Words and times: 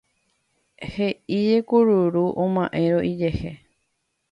he'íje 0.93 1.59
kururu 1.69 2.25
oma'érõ 2.47 2.99
ijehe 3.13 3.57